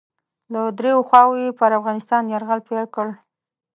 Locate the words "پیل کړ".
2.67-3.07